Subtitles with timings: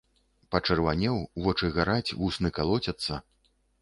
[0.53, 3.13] Пачырванеў, вочы гараць, вусны калоцяцца.